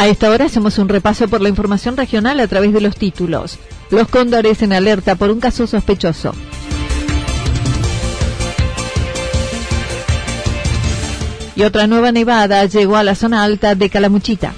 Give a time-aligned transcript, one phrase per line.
[0.00, 3.58] A esta hora hacemos un repaso por la información regional a través de los títulos.
[3.90, 6.32] Los cóndores en alerta por un caso sospechoso.
[11.54, 14.54] Y otra nueva nevada llegó a la zona alta de Calamuchita.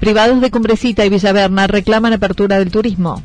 [0.00, 3.22] Privados de Cumbrecita y Villaverna reclaman apertura del turismo.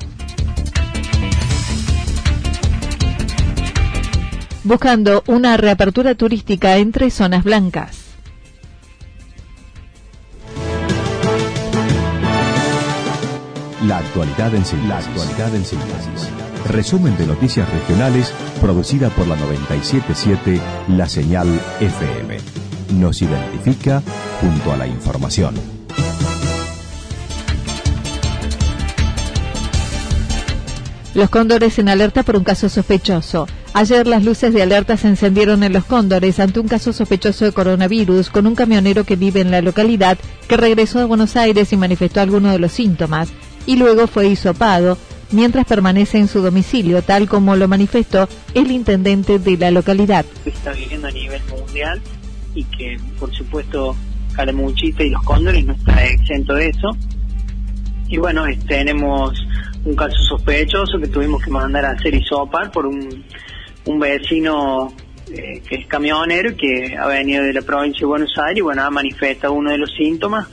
[4.67, 8.03] Buscando una reapertura turística entre zonas blancas.
[13.85, 16.29] La actualidad en síntesis.
[16.67, 21.47] Resumen de noticias regionales producida por la 977 La Señal
[21.79, 22.37] FM.
[22.95, 24.01] Nos identifica
[24.41, 25.76] junto a la información.
[31.17, 33.47] Los cóndores en alerta por un caso sospechoso.
[33.73, 37.53] Ayer las luces de alerta se encendieron en los cóndores ante un caso sospechoso de
[37.53, 41.75] coronavirus con un camionero que vive en la localidad que regresó de Buenos Aires y
[41.75, 43.29] manifestó algunos de los síntomas
[43.65, 44.95] y luego fue hisopado
[45.31, 50.23] mientras permanece en su domicilio, tal como lo manifestó el intendente de la localidad.
[50.45, 51.99] Está viviendo a nivel mundial
[52.53, 53.95] y que, por supuesto,
[54.99, 56.95] y los cóndores no está exento de eso.
[58.07, 59.33] Y bueno, tenemos
[59.87, 63.23] un caso sospechoso que tuvimos que mandar a hacer hisopar por un
[63.87, 64.93] un vecino
[65.31, 68.83] eh, que es camionero que ha venido de la provincia de Buenos Aires y bueno,
[68.83, 70.47] ha manifestado uno de los síntomas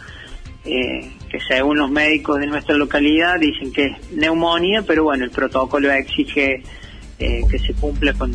[0.65, 5.31] eh, que según los médicos de nuestra localidad dicen que es neumonía, pero bueno, el
[5.31, 6.63] protocolo exige
[7.19, 8.33] eh, que se cumpla con,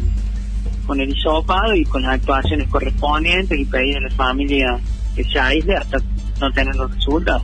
[0.85, 4.79] con el hisopado y con las actuaciones correspondientes y pedir a la familia
[5.15, 5.97] que se aísle hasta
[6.39, 7.43] no tener los resultados.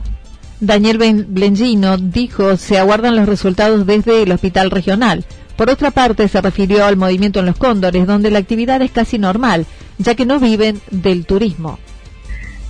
[0.60, 5.24] Daniel Blengino dijo se aguardan los resultados desde el hospital regional.
[5.56, 9.18] Por otra parte, se refirió al movimiento en los cóndores, donde la actividad es casi
[9.18, 9.66] normal,
[9.98, 11.78] ya que no viven del turismo.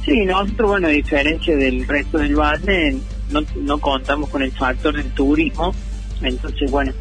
[0.05, 2.97] Sí, nosotros, bueno, a diferencia del resto del valle,
[3.31, 5.75] no, no contamos con el factor del turismo,
[6.23, 6.93] entonces, bueno,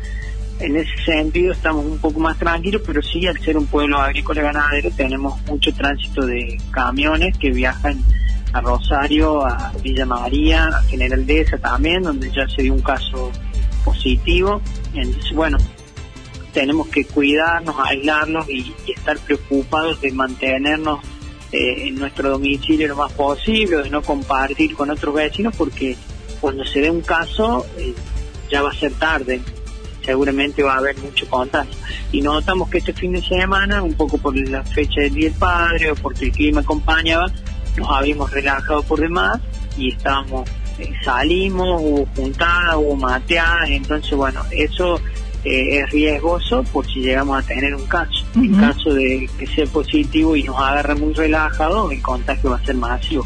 [0.59, 4.41] en ese sentido estamos un poco más tranquilos, pero sí, al ser un pueblo agrícola
[4.41, 8.03] ganadero, tenemos mucho tránsito de camiones que viajan
[8.55, 13.29] a Rosario, a Villa María, a General Deza también, donde ya se dio un caso
[13.83, 14.61] positivo.
[14.93, 15.57] Entonces, bueno,
[16.53, 21.01] tenemos que cuidarnos, aislarnos y, estar preocupados de mantenernos
[21.51, 25.97] eh, en nuestro domicilio lo más posible, de no compartir con otros vecinos, porque
[26.39, 27.93] cuando se dé un caso eh,
[28.49, 29.41] ya va a ser tarde,
[30.01, 31.75] seguramente va a haber mucho contagio.
[32.13, 35.37] Y notamos que este fin de semana, un poco por la fecha del Día del
[35.37, 37.29] Padre o porque el clima acompañaba,
[37.77, 39.39] nos habíamos relajado por demás
[39.77, 40.49] y estábamos,
[40.79, 44.99] eh, salimos, hubo juntadas, hubo mateadas, entonces bueno, eso
[45.43, 48.25] eh, es riesgoso por si llegamos a tener un caso.
[48.35, 52.65] En caso de que sea positivo y nos agarre muy relajado, el contagio va a
[52.65, 53.25] ser masivo.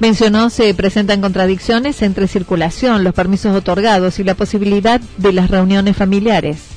[0.00, 5.96] Mencionó se presentan contradicciones entre circulación, los permisos otorgados y la posibilidad de las reuniones
[5.96, 6.74] familiares.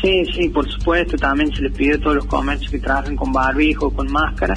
[0.00, 3.32] Sí, sí, por supuesto, también se les pidió a todos los comercios que trabajen con
[3.32, 4.54] barbijo, con máscara,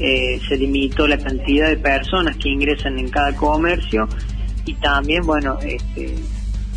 [0.00, 4.08] eh, se limitó la cantidad de personas que ingresan en cada comercio
[4.64, 6.14] y también, bueno, este,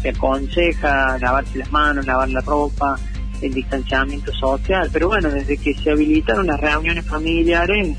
[0.02, 2.98] se aconseja lavarse las manos, lavar la ropa,
[3.42, 7.96] el distanciamiento social, pero bueno, desde que se habilitaron las reuniones familiares,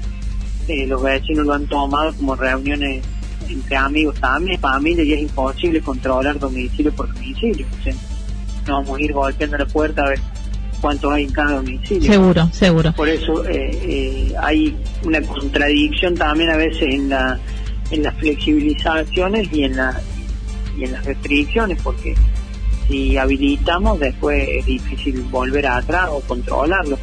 [0.69, 3.03] eh, los vecinos lo han tomado como reuniones
[3.49, 7.67] entre amigos también, familia, y es imposible controlar domicilio por domicilio.
[8.67, 10.21] no vamos a ir golpeando la puerta a ver
[10.85, 12.13] cuántos hay en cada domicilio.
[12.13, 12.93] Seguro, seguro.
[12.93, 17.41] Por eso eh, eh, hay una contradicción también a veces en la
[17.91, 19.99] en las flexibilizaciones y en la
[20.77, 22.15] y en las restricciones, porque
[22.87, 26.99] si habilitamos, después es difícil volver atrás o controlarlo.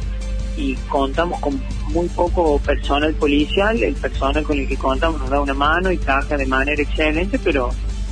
[0.56, 5.40] Y contamos con muy poco personal policial, el personal con el que contamos nos da
[5.40, 7.70] una mano y trabaja de manera excelente, pero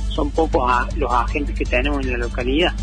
[0.09, 2.73] son pocos los agentes que tenemos en la localidad.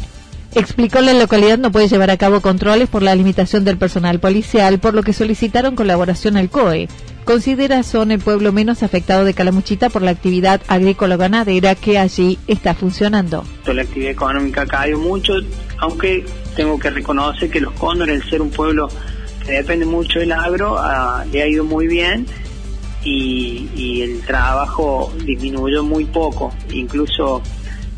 [0.54, 4.78] Explicó la localidad no puede llevar a cabo controles por la limitación del personal policial,
[4.78, 6.88] por lo que solicitaron colaboración al COE.
[7.24, 12.74] Considera son el pueblo menos afectado de Calamuchita por la actividad agrícola-ganadera que allí está
[12.74, 13.44] funcionando.
[13.66, 15.34] La actividad económica caído mucho,
[15.76, 16.24] aunque
[16.56, 18.88] tengo que reconocer que los cóndores, el ser un pueblo
[19.44, 22.26] que depende mucho del agro, ah, le ha ido muy bien
[23.04, 26.52] y, el trabajo disminuyó muy poco.
[26.72, 27.42] Incluso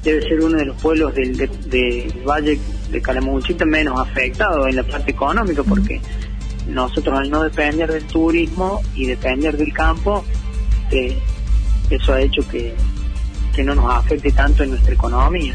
[0.03, 2.59] debe ser uno de los pueblos del, Valle
[2.91, 6.01] de Calamuchita menos afectado en la parte económica porque
[6.69, 10.25] nosotros al no depender del turismo y depender del campo,
[10.91, 11.19] eh,
[11.91, 12.75] eso ha hecho que,
[13.55, 15.55] que no nos afecte tanto en nuestra economía.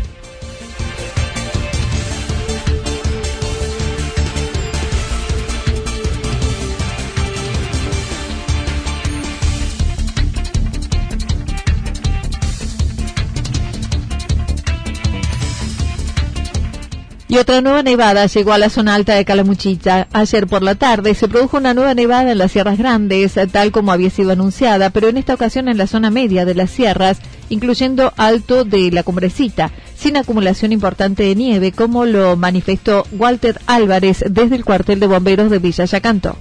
[17.35, 20.07] Y otra nueva nevada llegó a la zona alta de Calamuchita.
[20.13, 23.91] Ayer por la tarde se produjo una nueva nevada en las Sierras Grandes, tal como
[23.91, 28.13] había sido anunciada, pero en esta ocasión en la zona media de las sierras, incluyendo
[28.15, 34.55] alto de la cumbrecita, sin acumulación importante de nieve, como lo manifestó Walter Álvarez desde
[34.55, 36.37] el cuartel de bomberos de Villa Yacanto.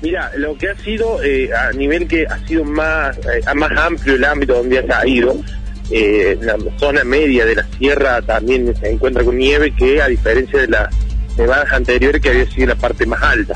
[0.00, 4.14] Mira, lo que ha sido eh, a nivel que ha sido más, eh, más amplio
[4.14, 5.36] el ámbito donde ha ido,
[5.90, 10.60] eh, la zona media de la sierra también se encuentra con nieve que a diferencia
[10.60, 10.94] de las
[11.36, 13.54] nevadas anteriores que había sido la parte más alta.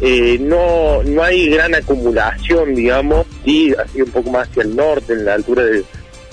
[0.00, 5.14] Eh, no, no hay gran acumulación, digamos, sí, sido un poco más hacia el norte,
[5.14, 5.84] en la altura de,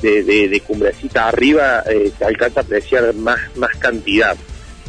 [0.02, 4.36] de, Cumbrecita arriba, eh, se alcanza a apreciar más, más cantidad.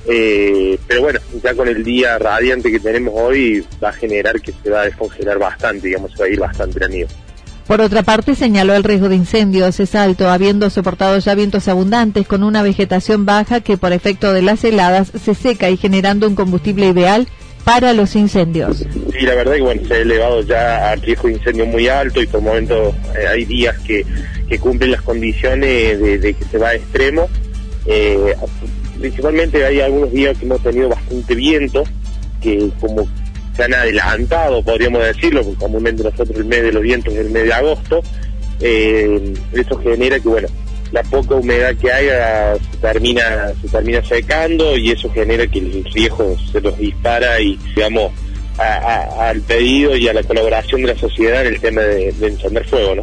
[0.07, 4.53] Eh, pero bueno, ya con el día radiante que tenemos hoy va a generar que
[4.61, 7.11] se va a descongelar bastante, digamos, se va a ir bastante la nieve.
[7.67, 12.26] Por otra parte, señaló el riesgo de incendios es alto, habiendo soportado ya vientos abundantes
[12.26, 16.35] con una vegetación baja que por efecto de las heladas se seca y generando un
[16.35, 17.29] combustible ideal
[17.64, 18.79] para los incendios.
[18.79, 22.20] Sí, la verdad que bueno, se ha elevado ya al riesgo de incendio muy alto
[22.20, 24.05] y por momentos eh, hay días que,
[24.61, 27.26] cumplen las condiciones de, que se va a extremo.
[27.87, 28.35] Eh,
[29.00, 31.85] principalmente hay algunos días que hemos tenido bastante viento,
[32.43, 33.08] que como
[33.57, 37.31] se han adelantado, podríamos decirlo, porque comúnmente nosotros el mes de los vientos es el
[37.31, 38.03] mes de agosto,
[38.61, 40.49] eh, eso genera que, bueno,
[40.93, 45.85] la poca humedad que haya se termina, se termina secando y eso genera que el
[45.93, 48.13] riesgo se los dispara y, digamos,
[48.59, 52.65] al pedido y a la colaboración de la sociedad en el tema de, de encender
[52.67, 53.03] fuego, ¿no?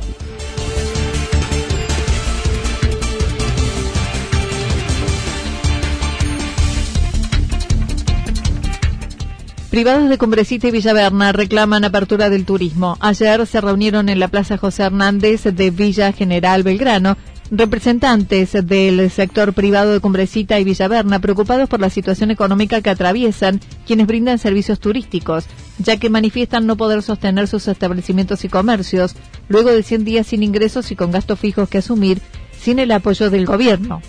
[9.69, 12.98] Privados de Cumbrecita y Villaverna reclaman apertura del turismo.
[13.01, 17.18] Ayer se reunieron en la Plaza José Hernández de Villa General Belgrano
[17.51, 23.60] representantes del sector privado de Cumbrecita y Villaverna preocupados por la situación económica que atraviesan
[23.86, 25.45] quienes brindan servicios turísticos,
[25.77, 29.15] ya que manifiestan no poder sostener sus establecimientos y comercios
[29.50, 32.22] luego de 100 días sin ingresos y con gastos fijos que asumir
[32.60, 34.01] sin el apoyo del gobierno.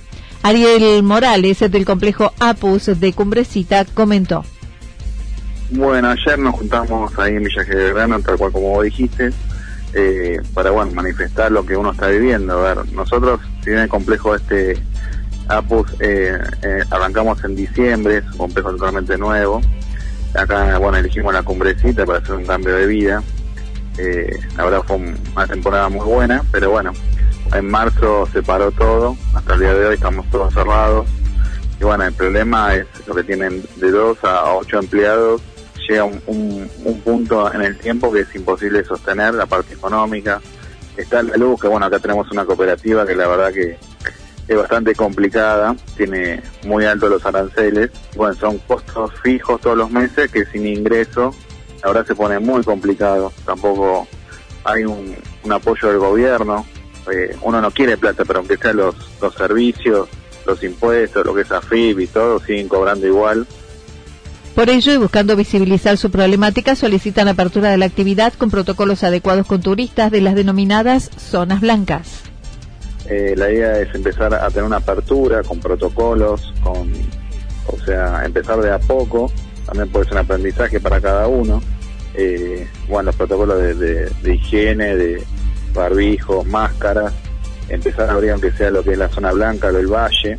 [0.42, 4.42] Ariel Morales, del complejo APUS de Cumbrecita, comentó.
[5.72, 9.30] Bueno, ayer nos juntamos ahí en Villa Grano, tal cual como vos dijiste,
[9.94, 12.58] eh, para bueno manifestar lo que uno está viviendo.
[12.58, 14.82] A ver, nosotros, si bien el complejo este
[15.46, 19.60] APUS eh, eh, arrancamos en diciembre, es un complejo totalmente nuevo.
[20.34, 23.22] Acá, bueno, elegimos la cumbrecita para hacer un cambio de vida.
[24.56, 26.92] la verdad fue una temporada muy buena, pero bueno,
[27.54, 31.06] en marzo se paró todo, hasta el día de hoy estamos todos cerrados.
[31.80, 35.40] Y bueno, el problema es lo que tienen de dos a ocho empleados
[35.90, 36.70] llega un,
[37.04, 40.40] punto en el tiempo que es imposible sostener la parte económica.
[40.97, 43.76] Está la luz, que bueno, acá tenemos una cooperativa que la verdad que
[44.47, 50.30] es bastante complicada, tiene muy altos los aranceles, bueno, son costos fijos todos los meses
[50.30, 51.35] que sin ingreso,
[51.85, 54.09] verdad se pone muy complicado, tampoco
[54.64, 55.16] hay un,
[55.50, 56.66] apoyo del gobierno,
[57.12, 60.09] eh, uno no quiere plata, pero aunque sea los, los servicios,
[60.47, 63.47] los impuestos, lo que es AFIP y todo, siguen cobrando igual.
[64.54, 69.47] Por ello, y buscando visibilizar su problemática, solicitan apertura de la actividad con protocolos adecuados
[69.47, 72.23] con turistas de las denominadas zonas blancas.
[73.07, 76.92] Eh, la idea es empezar a tener una apertura con protocolos, con,
[77.66, 79.30] o sea, empezar de a poco.
[79.66, 81.62] También puede ser un aprendizaje para cada uno.
[82.14, 85.23] Eh, bueno, los protocolos de, higiene, de
[85.73, 87.12] barbijo, máscaras,
[87.69, 90.38] empezar a abrir aunque sea lo que es la zona blanca del valle,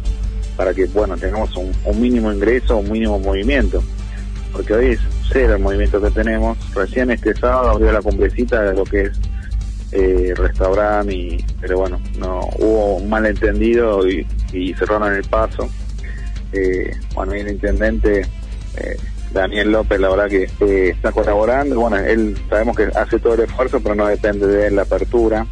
[0.58, 3.82] para que, bueno, tengamos un mínimo ingreso, un mínimo movimiento.
[4.51, 5.00] Porque hoy es
[5.31, 6.58] cero el movimiento que tenemos.
[6.74, 9.12] Recién este sábado abrió la cumbrecita de lo que es
[9.91, 15.70] eh, restaurante, y, pero bueno, no hubo un malentendido y, y cerraron el paso.
[16.53, 18.22] Eh, bueno, y el intendente
[18.77, 18.98] eh,
[19.34, 21.79] Daniel López, la verdad que eh, está colaborando.
[21.79, 25.46] Bueno, él sabemos que hace todo el esfuerzo, pero no depende de él la apertura.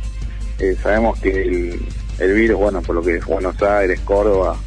[0.60, 1.80] Eh, sabemos que el,
[2.20, 4.58] el virus, bueno, por lo que es Buenos Aires, Córdoba,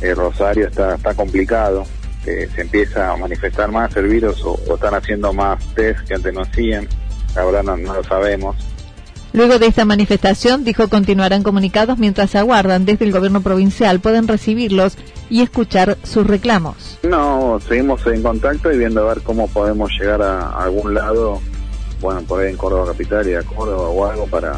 [0.00, 1.84] eh, Rosario, está, está complicado.
[2.28, 6.14] Eh, se empieza a manifestar más el virus o, o están haciendo más test que
[6.14, 6.86] antes no hacían.
[7.34, 8.56] Verdad no, no lo sabemos.
[9.32, 14.98] Luego de esta manifestación, dijo continuarán comunicados mientras aguardan desde el gobierno provincial pueden recibirlos
[15.30, 16.98] y escuchar sus reclamos.
[17.02, 21.40] No, seguimos en contacto y viendo a ver cómo podemos llegar a, a algún lado,
[22.00, 24.54] bueno, por ahí en Córdoba Capital y a Córdoba o algo para,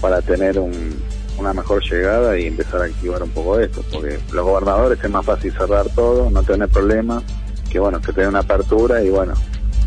[0.00, 0.96] para tener un,
[1.38, 5.24] una mejor llegada y empezar a activar un poco esto, porque los gobernadores es más
[5.24, 7.22] fácil cerrar todo, no tener problemas,
[7.70, 9.34] que bueno, que tener una apertura y bueno,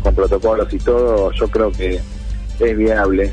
[0.02, 2.00] con protocolos y todo, yo creo que
[2.58, 3.32] es viable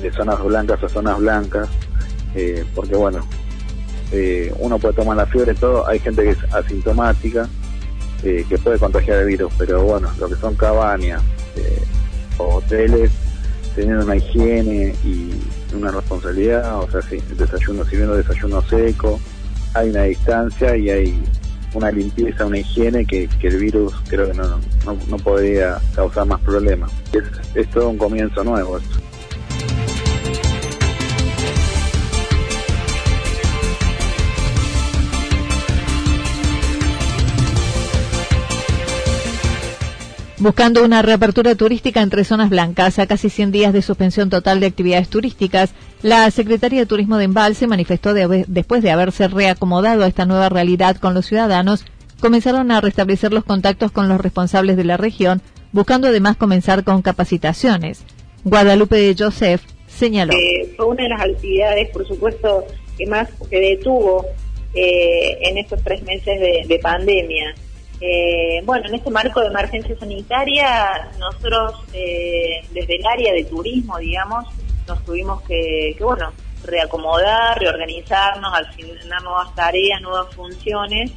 [0.00, 1.68] de zonas blancas a zonas blancas,
[2.34, 3.26] eh, porque bueno,
[4.12, 7.48] eh, uno puede tomar la fiebre todo, hay gente que es asintomática,
[8.22, 11.22] eh, que puede contagiar el virus, pero bueno, lo que son cabañas
[11.56, 11.82] eh,
[12.38, 13.10] o hoteles,
[13.74, 15.32] teniendo una higiene y
[15.78, 19.20] una responsabilidad, o sea, sí, el desayuno, si bien desayuno seco,
[19.74, 21.22] hay una distancia y hay
[21.74, 24.48] una limpieza, una higiene que, que el virus creo que no,
[24.84, 26.90] no, no podría causar más problemas.
[27.12, 28.98] Es, es todo un comienzo nuevo esto.
[40.46, 44.66] Buscando una reapertura turística entre zonas blancas a casi 100 días de suspensión total de
[44.66, 50.06] actividades turísticas, la Secretaría de Turismo de Embalse manifestó de, después de haberse reacomodado a
[50.06, 51.84] esta nueva realidad con los ciudadanos,
[52.20, 57.02] comenzaron a restablecer los contactos con los responsables de la región, buscando además comenzar con
[57.02, 58.04] capacitaciones.
[58.44, 60.32] Guadalupe Joseph señaló.
[60.32, 62.64] Eh, fue una de las actividades, por supuesto,
[62.96, 64.24] que más se detuvo
[64.74, 67.52] eh, en estos tres meses de, de pandemia.
[68.00, 73.98] Eh, bueno, en este marco de emergencia sanitaria, nosotros eh, desde el área de turismo,
[73.98, 74.44] digamos,
[74.86, 76.30] nos tuvimos que, que, bueno,
[76.64, 81.10] reacomodar, reorganizarnos, asignar nuevas tareas, nuevas funciones,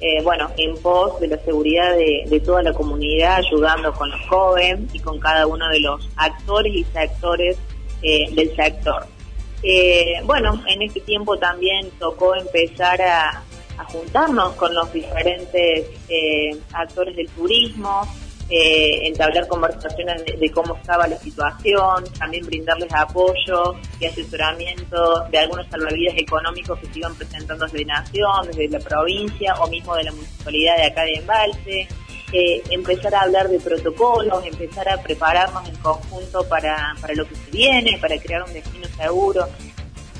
[0.00, 4.20] eh, bueno, en pos de la seguridad de, de, toda la comunidad, ayudando con los
[4.28, 7.56] jóvenes y con cada uno de los actores y sectores
[8.02, 9.06] eh, del sector.
[10.24, 13.42] Bueno, en este tiempo también tocó empezar a,
[13.78, 18.02] a juntarnos con los diferentes eh, actores del turismo,
[18.50, 25.66] eh, entablar conversaciones de, cómo estaba la situación, también brindarles apoyo y asesoramiento de algunos
[25.68, 30.12] salvavidas económicos que se iban presentando desde Nación, desde la provincia o mismo de la
[30.12, 31.88] municipalidad de acá de Embalse.
[32.32, 37.36] Eh, empezar a hablar de protocolos, empezar a prepararnos en conjunto para, para lo que
[37.36, 39.46] se viene, para crear un destino seguro.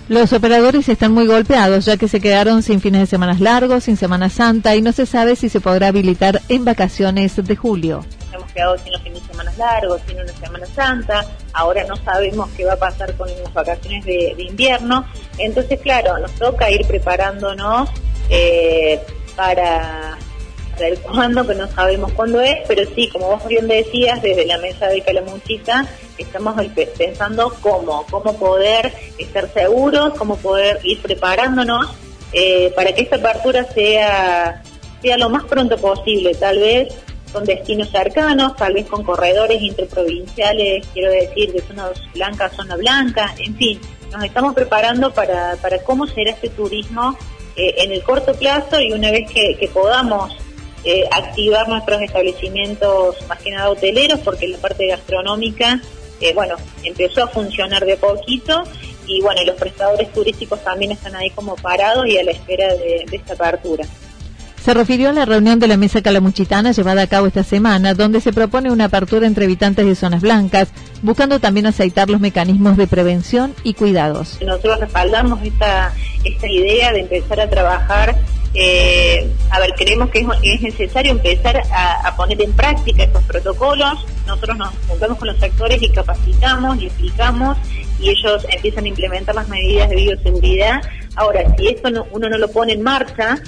[0.08, 3.96] Los operadores están muy golpeados ya que se quedaron sin fines de semana largos, sin
[3.96, 8.04] Semana Santa y no se sabe si se podrá habilitar en vacaciones de julio.
[8.30, 12.50] Hemos quedado sin los fines de semana largos, sin una Semana Santa, ahora no sabemos
[12.54, 15.06] qué va a pasar con las vacaciones de, de invierno,
[15.38, 17.88] entonces claro, nos toca ir preparándonos
[18.28, 19.00] eh,
[19.36, 20.18] para
[20.76, 24.58] saber cuándo, que no sabemos cuándo es, pero sí, como vos bien decías, desde la
[24.58, 25.86] mesa de Calamuchita
[26.18, 26.54] estamos
[26.96, 31.90] pensando cómo, cómo poder estar seguros, cómo poder ir preparándonos
[32.32, 34.62] eh, para que esta apertura sea,
[35.00, 36.92] sea lo más pronto posible, tal vez
[37.32, 42.76] con destinos cercanos, tal vez con corredores interprovinciales, quiero decir, de zona blanca a zona
[42.76, 43.80] blanca, en fin,
[44.12, 47.16] nos estamos preparando para, para cómo será este turismo
[47.56, 50.32] eh, en el corto plazo y una vez que, que podamos
[50.84, 55.80] eh, activar nuestros establecimientos más que nada hoteleros porque la parte gastronómica
[56.20, 58.64] eh, bueno empezó a funcionar de poquito
[59.06, 62.74] y bueno y los prestadores turísticos también están ahí como parados y a la espera
[62.74, 63.86] de, de esta apertura.
[64.64, 68.22] Se refirió a la reunión de la mesa calamuchitana llevada a cabo esta semana, donde
[68.22, 70.68] se propone una apertura entre habitantes de zonas blancas,
[71.02, 74.38] buscando también aceitar los mecanismos de prevención y cuidados.
[74.40, 75.92] Nosotros respaldamos esta,
[76.24, 78.16] esta idea de empezar a trabajar
[78.56, 84.06] eh, a ver, creemos que es, es necesario empezar a, poner en práctica estos protocolos.
[84.26, 87.58] Nosotros nos juntamos con los sectores y capacitamos y explicamos
[87.98, 90.80] y ellos empiezan a implementar las medidas de bioseguridad.
[91.16, 93.38] Ahora, si esto no, uno no lo pone en marcha,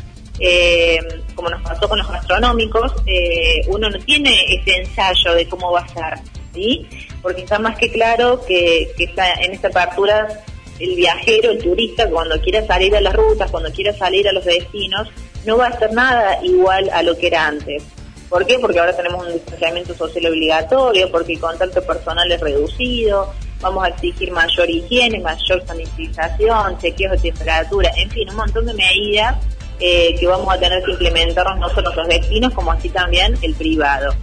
[0.41, 0.99] eh,
[1.35, 5.81] como nos pasó con los gastronómicos, eh, uno no tiene ese ensayo de cómo va
[5.81, 6.19] a ser,
[6.53, 6.87] ¿sí?
[7.23, 10.45] Porque está más que claro que, que está en esta apertura
[10.79, 14.45] el viajero, el turista, cuando quiera salir a las rutas, cuando quiera salir a los
[14.45, 15.09] destinos,
[15.45, 17.83] no va a ser nada igual a lo que era antes.
[18.29, 18.59] ¿Por qué?
[18.59, 23.89] Porque ahora tenemos un distanciamiento social obligatorio, porque el contacto personal es reducido, vamos a
[23.89, 29.37] exigir mayor higiene, mayor sanitización, chequeos de temperatura, en fin, un montón de medidas
[29.79, 33.55] eh, que vamos a tener que implementarnos no solo los destinos, como así también el
[33.55, 34.15] privado.